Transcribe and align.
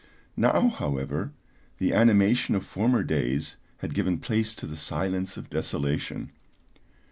Now, 0.35 0.69
however, 0.69 1.31
the 1.77 1.93
animation 1.93 2.55
of 2.55 2.65
former 2.65 3.03
days 3.03 3.57
had 3.85 3.93
given 3.93 4.17
place 4.17 4.55
to 4.55 4.65
the 4.65 4.75
silence 4.75 5.37
of 5.37 5.51
desolation. 5.51 6.31